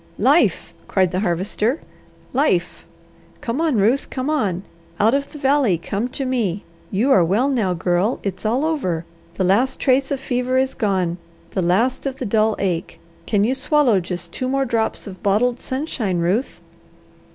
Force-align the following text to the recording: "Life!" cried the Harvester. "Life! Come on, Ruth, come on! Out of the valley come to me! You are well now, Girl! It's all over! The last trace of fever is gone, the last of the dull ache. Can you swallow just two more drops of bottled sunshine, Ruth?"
"Life!" 0.17 0.73
cried 0.87 1.11
the 1.11 1.19
Harvester. 1.19 1.79
"Life! 2.33 2.85
Come 3.39 3.61
on, 3.61 3.75
Ruth, 3.77 4.09
come 4.09 4.31
on! 4.31 4.63
Out 4.99 5.13
of 5.13 5.31
the 5.31 5.37
valley 5.37 5.77
come 5.77 6.07
to 6.09 6.25
me! 6.25 6.63
You 6.89 7.11
are 7.11 7.23
well 7.23 7.49
now, 7.49 7.75
Girl! 7.75 8.19
It's 8.23 8.43
all 8.43 8.65
over! 8.65 9.05
The 9.35 9.43
last 9.43 9.79
trace 9.79 10.09
of 10.09 10.19
fever 10.19 10.57
is 10.57 10.73
gone, 10.73 11.19
the 11.51 11.61
last 11.61 12.07
of 12.07 12.15
the 12.15 12.25
dull 12.25 12.55
ache. 12.57 12.99
Can 13.27 13.43
you 13.43 13.53
swallow 13.53 13.99
just 13.99 14.31
two 14.31 14.49
more 14.49 14.65
drops 14.65 15.05
of 15.05 15.21
bottled 15.21 15.59
sunshine, 15.59 16.17
Ruth?" 16.17 16.61